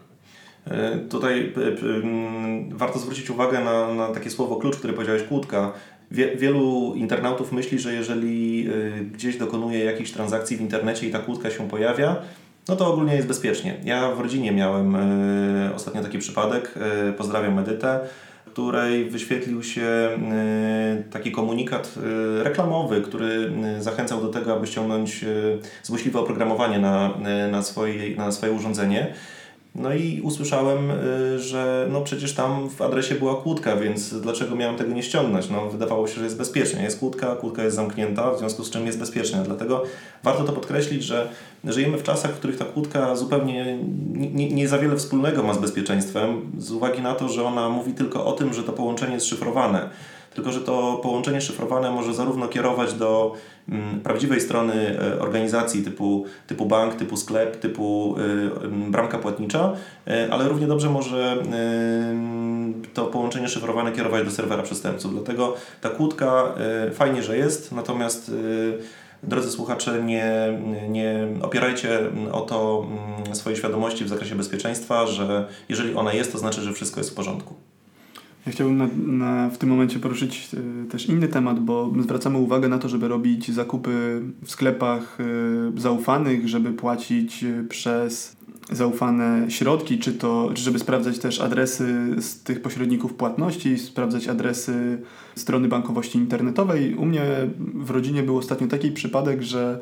[0.66, 5.73] E, tutaj e, warto zwrócić uwagę na, na takie słowo klucz, które powiedziałeś, kłódka.
[6.11, 11.19] Wie, wielu internautów myśli, że jeżeli y, gdzieś dokonuje jakichś transakcji w internecie i ta
[11.19, 12.16] kłódka się pojawia,
[12.69, 13.81] no to ogólnie jest bezpiecznie.
[13.85, 14.97] Ja w rodzinie miałem
[15.77, 16.75] ostatnio taki przypadek,
[17.16, 18.01] pozdrawiam Edytę,
[18.53, 20.19] której wyświetlił się
[21.11, 21.95] taki komunikat
[22.43, 25.25] reklamowy, który zachęcał do tego, aby ściągnąć
[25.83, 27.15] złośliwe oprogramowanie na,
[27.51, 29.15] na, swoje, na swoje urządzenie.
[29.75, 34.77] No i usłyszałem, y, że no przecież tam w adresie była kłódka, więc dlaczego miałem
[34.77, 35.51] tego nie ściągnąć?
[35.51, 36.83] No wydawało się, że jest bezpiecznie.
[36.83, 39.43] Jest kłódka, kłódka jest zamknięta, w związku z czym jest bezpieczna.
[39.43, 39.83] Dlatego
[40.23, 41.29] warto to podkreślić, że
[41.65, 43.79] żyjemy w czasach, w których ta kłódka zupełnie
[44.15, 47.93] nie, nie za wiele wspólnego ma z bezpieczeństwem, z uwagi na to, że ona mówi
[47.93, 49.91] tylko o tym, że to połączenie jest szyfrowane
[50.35, 53.35] tylko że to połączenie szyfrowane może zarówno kierować do
[53.69, 58.16] mm, prawdziwej strony e, organizacji typu, typu bank, typu sklep, typu
[58.64, 59.73] y, bramka płatnicza,
[60.09, 61.37] y, ale równie dobrze może
[62.95, 65.12] to połączenie szyfrowane kierować do serwera przestępców.
[65.12, 66.55] Dlatego ta kłódka
[66.93, 68.33] fajnie, że jest, natomiast
[69.23, 72.01] drodzy słuchacze, nie, nie opierajcie
[72.33, 72.87] o to
[73.33, 77.14] swojej świadomości w zakresie bezpieczeństwa, że jeżeli ona jest, to znaczy, że wszystko jest w
[77.14, 77.70] porządku.
[78.51, 82.69] Ja chciałbym na, na, w tym momencie poruszyć y, też inny temat, bo zwracamy uwagę
[82.69, 85.19] na to, żeby robić zakupy w sklepach
[85.77, 88.37] y, zaufanych, żeby płacić y, przez
[88.73, 94.99] zaufane środki, czy to, czy żeby sprawdzać też adresy z tych pośredników płatności, sprawdzać adresy
[95.37, 96.95] strony bankowości internetowej.
[96.95, 97.23] U mnie
[97.75, 99.81] w rodzinie był ostatnio taki przypadek, że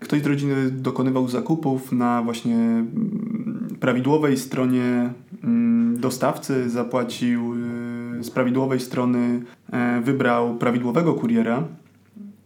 [0.00, 5.12] ktoś z rodziny dokonywał zakupów na właśnie mm, prawidłowej stronie
[5.44, 7.54] mm, dostawcy, zapłacił
[8.20, 11.64] z prawidłowej strony e, wybrał prawidłowego kuriera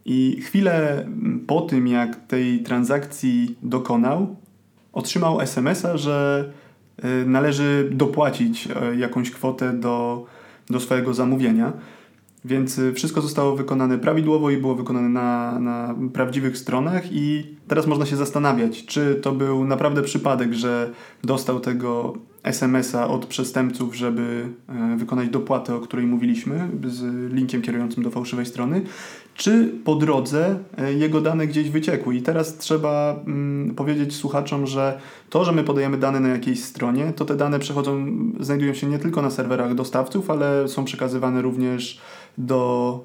[0.04, 1.08] i chwilę
[1.46, 4.36] po tym, jak tej transakcji dokonał,
[4.92, 6.50] otrzymał SMS-a, że
[6.96, 10.26] e, należy dopłacić e, jakąś kwotę do,
[10.70, 11.72] do swojego zamówienia.
[12.44, 18.06] Więc wszystko zostało wykonane prawidłowo i było wykonane na, na prawdziwych stronach i Teraz można
[18.06, 20.90] się zastanawiać, czy to był naprawdę przypadek, że
[21.24, 28.02] dostał tego SMS-a od przestępców, żeby e, wykonać dopłatę, o której mówiliśmy, z linkiem kierującym
[28.02, 28.82] do fałszywej strony,
[29.34, 32.16] czy po drodze e, jego dane gdzieś wyciekły.
[32.16, 35.00] I teraz trzeba mm, powiedzieć słuchaczom, że
[35.30, 38.06] to, że my podajemy dane na jakiejś stronie, to te dane przechodzą,
[38.40, 42.00] znajdują się nie tylko na serwerach dostawców, ale są przekazywane również
[42.38, 43.04] do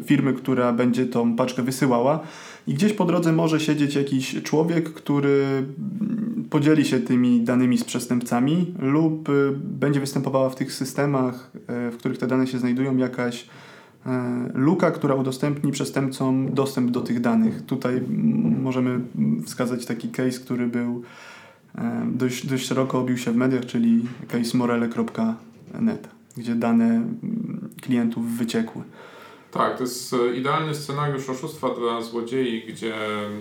[0.00, 2.20] y, firmy, która będzie tą paczkę wysyłała.
[2.66, 7.84] I gdzieś po drodze może siedzieć jakiś człowiek, który mm, podzieli się tymi danymi z
[7.84, 11.50] przestępcami, lub y, będzie występowała w tych systemach,
[11.88, 13.46] y, w których te dane się znajdują, jakaś
[14.54, 17.62] luka, która udostępni przestępcom dostęp do tych danych.
[17.62, 18.00] Tutaj
[18.62, 19.00] możemy
[19.44, 21.02] wskazać taki case, który był
[22.12, 27.02] dość, dość szeroko obił się w mediach, czyli case morele.net, gdzie dane
[27.82, 28.82] klientów wyciekły.
[29.56, 32.94] Tak, to jest e, idealny scenariusz oszustwa dla złodziei, gdzie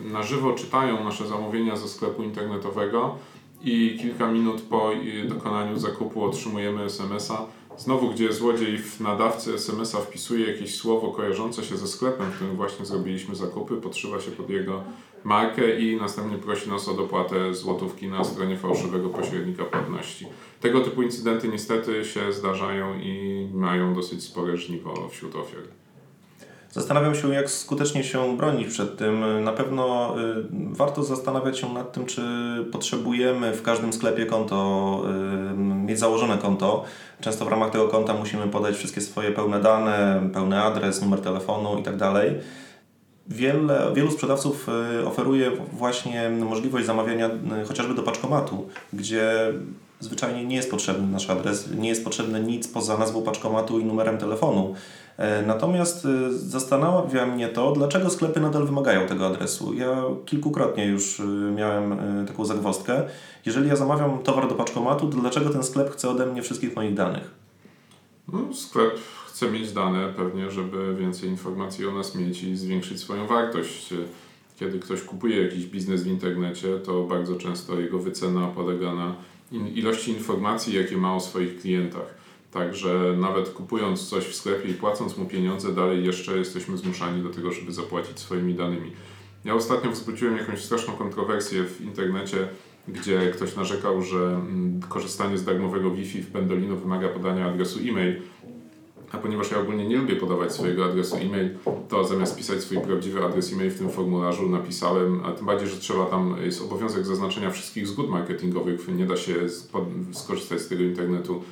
[0.04, 3.16] na żywo czytają nasze zamówienia ze sklepu internetowego
[3.64, 4.92] i kilka minut po
[5.26, 7.46] dokonaniu zakupu otrzymujemy SMS-a.
[7.78, 12.56] Znowu, gdzie złodziej w nadawcy SMS-a wpisuje jakieś słowo kojarzące się ze sklepem, w którym
[12.56, 14.84] właśnie zrobiliśmy zakupy, podszywa się pod jego
[15.24, 20.26] markę i następnie prosi nas o dopłatę złotówki na stronie fałszywego pośrednika płatności.
[20.62, 25.85] Tego typu incydenty niestety się zdarzają i mają dosyć spore żniwo wśród ofiar.
[26.76, 29.44] Zastanawiam się, jak skutecznie się bronić przed tym.
[29.44, 32.22] Na pewno y, warto zastanawiać się nad tym, czy
[32.72, 35.02] potrzebujemy w każdym sklepie konto,
[35.52, 36.84] y, mieć założone konto.
[37.22, 41.78] Często w ramach tego konta musimy podać wszystkie swoje pełne dane, pełny adres, numer telefonu
[41.78, 41.98] itd.
[41.98, 42.14] Tak
[43.28, 44.70] Wiele, wielu sprzedawców
[45.02, 47.30] y, oferuje właśnie możliwość zamawiania
[47.68, 49.54] chociażby do paczkomatu, gdzie
[50.00, 54.18] zwyczajnie nie jest potrzebny nasz adres, nie jest potrzebne nic poza nazwą paczkomatu i numerem
[54.18, 54.76] telefonu.
[55.18, 59.74] E, natomiast e, zastanawia mnie to, dlaczego sklepy nadal wymagają tego adresu.
[59.74, 61.24] Ja kilkukrotnie już e,
[61.56, 61.98] miałem
[62.28, 63.04] taką zagwozdkę.
[63.46, 66.94] Jeżeli ja zamawiam towar do paczkomatu, to dlaczego ten sklep chce ode mnie wszystkich moich
[66.94, 67.32] danych?
[68.34, 73.28] No, sklep chce mieć dane pewnie, żeby więcej informacji o nas mieć i zwiększyć swoją
[73.28, 73.94] wartość.
[74.60, 79.16] Kiedy ktoś kupuje jakiś biznes w internecie, to bardzo często jego wycena polega na
[79.52, 82.25] ilości informacji, jakie ma o swoich klientach.
[82.56, 87.30] Także nawet kupując coś w sklepie i płacąc mu pieniądze, dalej jeszcze jesteśmy zmuszani do
[87.30, 88.92] tego, żeby zapłacić swoimi danymi.
[89.46, 92.48] Ja ostatnio wzbudziłem jakąś straszną kontrowersję w internecie,
[92.88, 98.22] gdzie ktoś narzekał, że mm, korzystanie z darmowego Wi-Fi w Pendolino wymaga podania adresu e-mail.
[99.12, 101.50] A ponieważ ja ogólnie nie lubię podawać swojego adresu e-mail,
[101.90, 105.78] to zamiast pisać swój prawdziwy adres e-mail w tym formularzu napisałem, a tym bardziej, że
[105.78, 109.34] trzeba tam, jest obowiązek zaznaczenia wszystkich zgód marketingowych, nie da się
[110.12, 111.44] skorzystać z tego internetu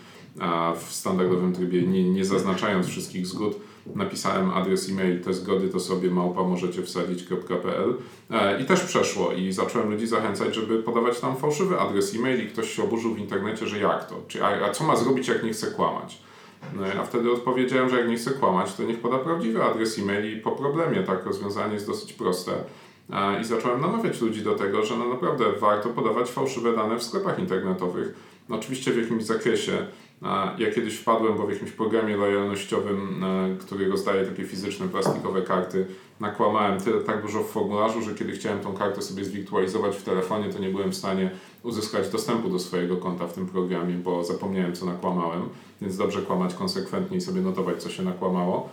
[0.76, 3.60] w standardowym trybie, nie, nie zaznaczając wszystkich zgód,
[3.96, 7.96] napisałem adres e-mail, te zgody to sobie małpa możecie wsadzić.pl
[8.32, 12.48] e, i też przeszło i zacząłem ludzi zachęcać, żeby podawać tam fałszywy adres e-mail i
[12.48, 14.16] ktoś się oburzył w internecie, że jak to?
[14.28, 16.22] Czy, a, a co ma zrobić, jak nie chce kłamać?
[16.76, 20.38] No, a wtedy odpowiedziałem, że jak nie chce kłamać, to niech poda prawdziwy adres e-mail
[20.38, 22.52] i po problemie, tak, rozwiązanie jest dosyć proste.
[23.14, 27.04] E, I zacząłem namawiać ludzi do tego, że no naprawdę warto podawać fałszywe dane w
[27.04, 28.14] sklepach internetowych.
[28.50, 29.88] No oczywiście w jakimś zakresie
[30.58, 35.86] ja kiedyś wpadłem, bo w jakimś programie lojalnościowym, e, który rozdaje takie fizyczne, plastikowe karty,
[36.20, 40.54] nakłamałem tyle, tak dużo w formularzu, że kiedy chciałem tą kartę sobie zwirtualizować w telefonie,
[40.54, 41.32] to nie byłem w stanie
[41.64, 45.50] uzyskać dostępu do swojego konta w tym programie, bo zapomniałem, co nakłamałem,
[45.82, 48.70] więc dobrze kłamać konsekwentnie i sobie notować, co się nakłamało.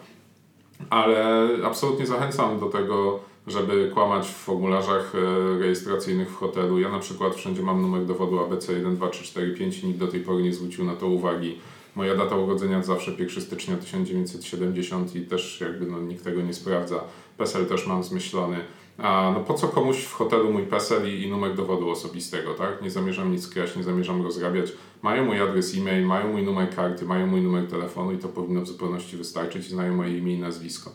[0.91, 6.79] Ale absolutnie zachęcam do tego, żeby kłamać w formularzach e, rejestracyjnych w hotelu.
[6.79, 9.99] Ja na przykład wszędzie mam numer dowodu ABC 1, 2, 3, 4, 5 i nikt
[9.99, 11.59] do tej pory nie zwrócił na to uwagi.
[11.97, 17.05] Moja data urodzenia zawsze 1 stycznia 1970 i też jakby no, nikt tego nie sprawdza.
[17.39, 18.57] PESEL też mam zmyślony.
[18.99, 22.83] A no po co komuś w hotelu mój PESEL i, i numer dowodu osobistego, tak?
[22.83, 24.73] Nie zamierzam nic kraść, nie zamierzam rozrabiać.
[25.03, 28.61] Mają mój adres e-mail, mają mój numer karty, mają mój numer telefonu i to powinno
[28.61, 30.93] w zupełności wystarczyć i znają moje imię i nazwisko.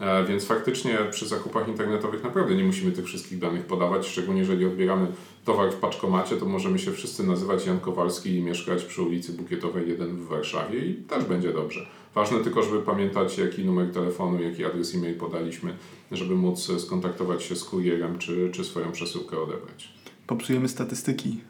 [0.00, 4.66] E, więc faktycznie przy zakupach internetowych naprawdę nie musimy tych wszystkich danych podawać, szczególnie jeżeli
[4.66, 5.06] odbieramy
[5.44, 9.88] towar w paczkomacie, to możemy się wszyscy nazywać Jan Kowalski i mieszkać przy ulicy Bukietowej
[9.88, 11.86] 1 w Warszawie i też będzie dobrze.
[12.14, 15.76] Ważne tylko, żeby pamiętać jaki numer telefonu, jaki adres e-mail podaliśmy,
[16.12, 19.92] żeby móc skontaktować się z kurierem czy, czy swoją przesyłkę odebrać.
[20.26, 21.40] Popsujemy statystyki.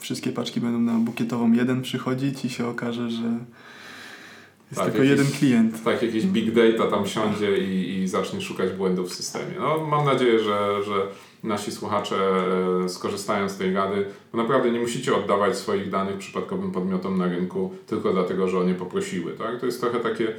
[0.00, 3.38] Wszystkie paczki będą na Bukietową 1 przychodzić i się okaże, że
[4.70, 5.84] jest tak, tylko jakiś, jeden klient.
[5.84, 9.54] Tak, jakiś big data tam siądzie i, i zacznie szukać błędów w systemie.
[9.60, 11.06] No, mam nadzieję, że, że
[11.44, 12.16] nasi słuchacze
[12.84, 17.28] e, skorzystają z tej rady, bo naprawdę nie musicie oddawać swoich danych przypadkowym podmiotom na
[17.28, 19.32] rynku tylko dlatego, że o nie poprosiły.
[19.32, 19.60] Tak?
[19.60, 20.34] To jest trochę takie,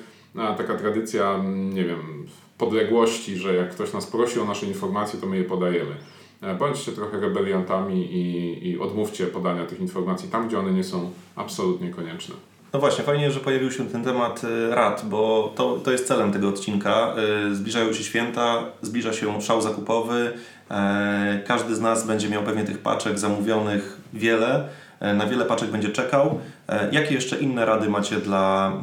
[0.58, 2.00] taka tradycja, nie wiem,
[2.58, 5.96] podległości, że jak ktoś nas prosi o nasze informacje, to my je podajemy.
[6.42, 11.12] E, bądźcie trochę rebeliantami i, i odmówcie podania tych informacji tam, gdzie one nie są
[11.36, 12.36] absolutnie konieczne.
[12.74, 16.34] No właśnie, fajnie, że pojawił się ten temat y, rad, bo to, to jest celem
[16.34, 17.16] tego odcinka.
[17.50, 20.34] Y, zbliżają się święta, zbliża się szał zakupowy.
[20.72, 24.70] E, każdy z nas będzie miał pewnie tych paczek zamówionych wiele.
[25.00, 26.40] E, na wiele paczek będzie czekał.
[26.70, 28.74] E, jakie jeszcze inne rady macie dla,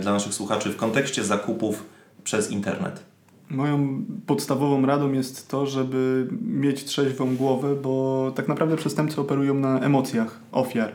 [0.00, 1.84] dla naszych słuchaczy w kontekście zakupów
[2.24, 3.11] przez internet?
[3.52, 9.80] Moją podstawową radą jest to, żeby mieć trzeźwą głowę, bo tak naprawdę przestępcy operują na
[9.80, 10.92] emocjach ofiar.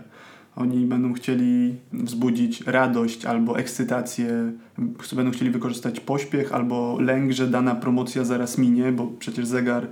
[0.56, 4.52] Oni będą chcieli wzbudzić radość albo ekscytację,
[5.16, 9.88] będą chcieli wykorzystać pośpiech albo lęk, że dana promocja zaraz minie, bo przecież zegar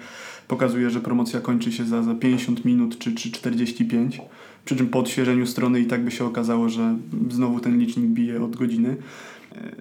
[0.48, 4.22] pokazuje, że promocja kończy się za, za 50 minut czy, czy 45.
[4.66, 6.98] Przy czym po odświeżeniu strony i tak by się okazało, że
[7.30, 8.98] znowu ten licznik bije od godziny.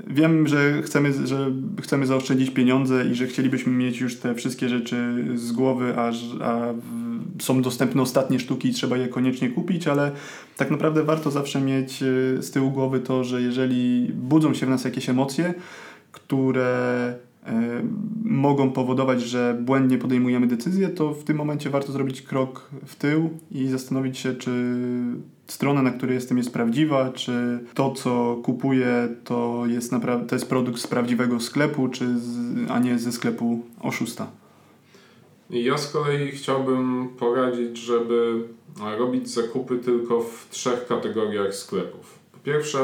[0.07, 5.25] Wiem, że chcemy, że chcemy zaoszczędzić pieniądze i że chcielibyśmy mieć już te wszystkie rzeczy
[5.35, 6.13] z głowy, a,
[6.45, 6.75] a
[7.43, 10.13] są dostępne ostatnie sztuki i trzeba je koniecznie kupić, ale
[10.57, 14.69] tak naprawdę warto zawsze mieć e, z tyłu głowy to, że jeżeli budzą się w
[14.69, 15.55] nas jakieś emocje,
[16.13, 17.15] które
[18.25, 23.31] mogą powodować, że błędnie podejmujemy decyzję, to w tym momencie warto zrobić krok w tył
[23.51, 24.75] i zastanowić się, czy
[25.47, 30.49] strona, na której jestem, jest prawdziwa, czy to, co kupuję, to jest, napra- to jest
[30.49, 32.39] produkt z prawdziwego sklepu, czy z,
[32.71, 34.27] a nie ze sklepu oszusta.
[35.51, 38.43] Ja z kolei chciałbym poradzić, żeby
[38.99, 42.19] robić zakupy tylko w trzech kategoriach sklepów.
[42.33, 42.79] Po pierwsze,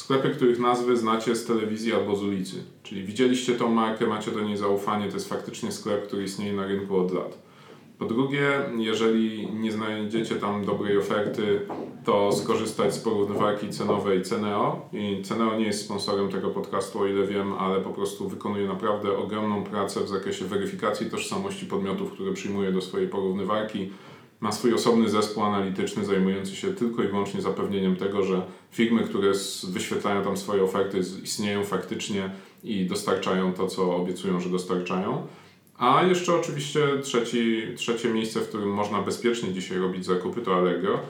[0.00, 2.56] sklepy, których nazwy znacie z telewizji albo z ulicy.
[2.82, 6.66] Czyli widzieliście tą markę, macie do niej zaufanie, to jest faktycznie sklep, który istnieje na
[6.66, 7.38] rynku od lat.
[7.98, 11.60] Po drugie, jeżeli nie znajdziecie tam dobrej oferty,
[12.04, 14.88] to skorzystać z porównywarki cenowej Ceneo.
[14.92, 19.16] I Ceneo nie jest sponsorem tego podcastu, o ile wiem, ale po prostu wykonuje naprawdę
[19.16, 23.90] ogromną pracę w zakresie weryfikacji tożsamości podmiotów, które przyjmuje do swojej porównywarki.
[24.40, 29.32] Ma swój osobny zespół analityczny zajmujący się tylko i wyłącznie zapewnieniem tego, że firmy, które
[29.68, 32.30] wyświetlają tam swoje oferty, istnieją faktycznie
[32.64, 35.26] i dostarczają to, co obiecują, że dostarczają.
[35.78, 41.00] A jeszcze oczywiście trzeci, trzecie miejsce, w którym można bezpiecznie dzisiaj robić zakupy, to Allegro.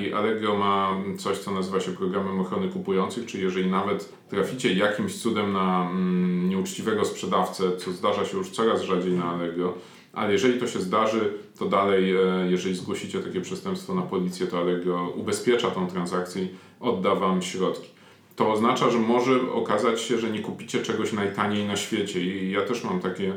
[0.00, 5.18] I Allegro ma coś, co nazywa się programem ochrony kupujących, czyli jeżeli nawet traficie jakimś
[5.18, 9.74] cudem na mm, nieuczciwego sprzedawcę, co zdarza się już coraz rzadziej na Allegro,
[10.18, 14.58] ale jeżeli to się zdarzy, to dalej, e, jeżeli zgłosicie takie przestępstwo na policję, to
[14.58, 16.48] Allegro ubezpiecza tą transakcję i
[16.80, 17.88] odda Wam środki.
[18.36, 22.62] To oznacza, że może okazać się, że nie kupicie czegoś najtaniej na świecie i ja
[22.62, 23.34] też mam takie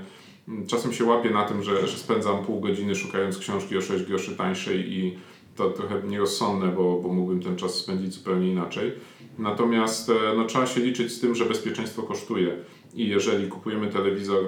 [0.67, 4.35] Czasem się łapię na tym, że, że spędzam pół godziny szukając książki o 6 groszy
[4.35, 5.17] tańszej i
[5.55, 8.91] to trochę nierozsądne, bo, bo mógłbym ten czas spędzić zupełnie inaczej.
[9.39, 12.57] Natomiast e, no, trzeba się liczyć z tym, że bezpieczeństwo kosztuje
[12.93, 14.43] i jeżeli kupujemy telewizor,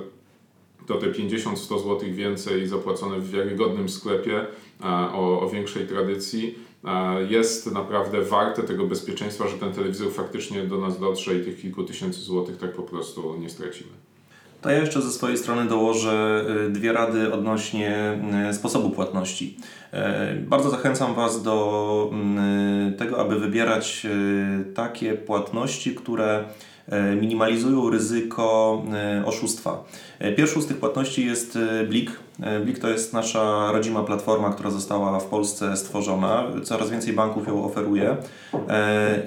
[0.88, 4.46] to te 50-100 zł więcej zapłacone w wiarygodnym sklepie
[5.14, 6.56] o, o większej tradycji
[7.30, 11.84] jest naprawdę warte tego bezpieczeństwa, że ten telewizor faktycznie do nas dotrze i tych kilku
[11.84, 13.90] tysięcy złotych tak po prostu nie stracimy.
[14.62, 18.20] To ja jeszcze ze swojej strony dołożę y, dwie rady odnośnie
[18.52, 19.58] sposobu płatności.
[20.40, 24.08] Bardzo zachęcam Was do mm, tego, aby wybierać
[24.76, 26.44] takie płatności, które
[27.22, 28.82] minimalizują ryzyko
[29.26, 29.84] oszustwa.
[30.38, 32.12] Pierwszą z tych płatności jest Blik.
[32.64, 36.44] Blik to jest nasza rodzima platforma, która została w Polsce stworzona.
[36.64, 38.18] Coraz więcej banków ją oferuje.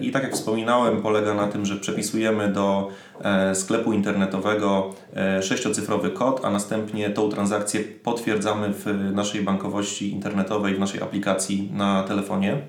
[0.01, 2.91] I tak jak wspominałem, polega na tym, że przepisujemy do
[3.21, 10.75] E, sklepu internetowego e, sześciocyfrowy kod, a następnie tą transakcję potwierdzamy w naszej bankowości internetowej,
[10.75, 12.63] w naszej aplikacji na telefonie.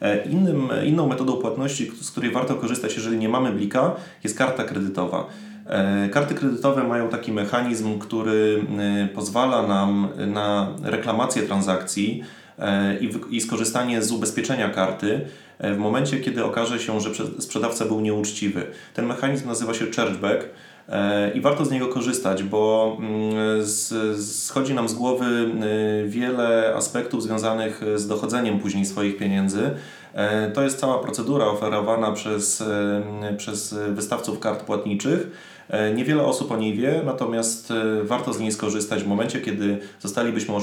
[0.00, 4.64] E, innym, inną metodą płatności, z której warto korzystać, jeżeli nie mamy blika, jest karta
[4.64, 5.26] kredytowa.
[6.12, 8.64] Karty kredytowe mają taki mechanizm, który
[9.14, 12.22] pozwala nam na reklamację transakcji
[13.30, 15.26] i, skorzystanie z ubezpieczenia karty
[15.58, 18.66] E, w momencie, kiedy okaże się, że sprzedawca był nieuczciwy.
[18.94, 20.48] Ten mechanizm nazywa się chargeback e,
[21.34, 23.66] i warto z niego korzystać, bo mm,
[24.18, 25.24] schodzi nam z głowy
[26.04, 29.70] y, wiele aspektów związanych z dochodzeniem później swoich pieniędzy.
[30.14, 32.64] E, to jest cała procedura oferowana przez,
[33.36, 35.30] przez wystawców kart płatniczych
[35.68, 39.78] E, niewiele osób o niej wie, natomiast e, warto z niej skorzystać w momencie, kiedy
[40.00, 40.54] zostalibyśmy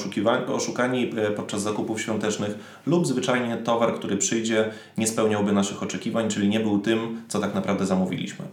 [0.48, 2.56] oszukani e, podczas zakupów świątecznych
[2.86, 7.56] lub zwyczajnie towar, który przyjdzie, nie spełniałby naszych oczekiwań, czyli nie był tym, co tak
[7.56, 8.46] naprawdę zamówiliśmy.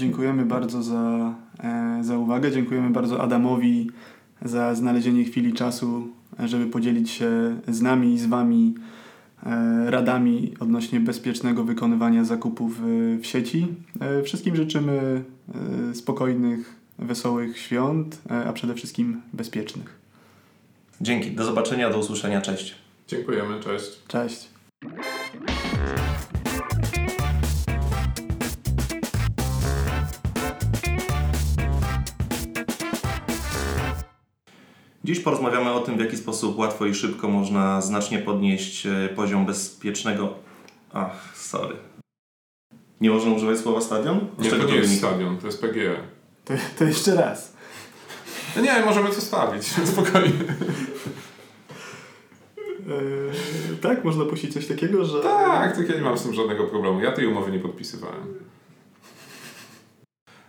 [0.00, 1.34] Dziękujemy bardzo za,
[2.00, 2.50] za uwagę.
[2.50, 3.90] Dziękujemy bardzo Adamowi
[4.42, 8.74] za znalezienie chwili czasu, żeby podzielić się z nami i z Wami
[9.46, 12.80] E, radami odnośnie bezpiecznego wykonywania zakupów
[13.20, 13.66] w sieci.
[14.00, 15.24] E, wszystkim życzymy
[15.90, 19.98] e, spokojnych, wesołych świąt, a przede wszystkim bezpiecznych.
[21.00, 22.74] Dzięki, do zobaczenia, do usłyszenia, cześć.
[23.08, 23.90] Dziękujemy, cześć.
[24.08, 24.48] Cześć.
[35.10, 39.46] Dziś porozmawiamy o tym, w jaki sposób łatwo i szybko można znacznie podnieść e, poziom
[39.46, 40.34] bezpiecznego.
[40.92, 41.76] Ach, sorry.
[43.00, 44.20] Nie można używać słowa stadion?
[44.38, 45.96] Z Nie, czego to nie jest stadion, to jest PGE.
[46.44, 47.52] To, to jeszcze raz.
[48.56, 50.44] No nie, możemy to stawić, spokojnie.
[52.86, 55.20] Yy, tak, można puścić coś takiego, że...
[55.20, 57.00] Tak, tak ja nie mam z tym żadnego problemu.
[57.00, 58.34] Ja tej umowy nie podpisywałem.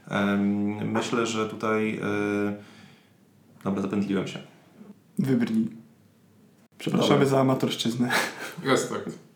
[0.09, 1.99] Em, Myślę, że tutaj.
[2.03, 2.72] e,
[3.64, 4.51] Dobra, zapętliłem się.
[5.22, 5.68] Wybrnij.
[6.78, 7.26] Przepraszamy Dobra.
[7.26, 8.12] za amatorszczyznę.
[8.64, 9.31] Respekt.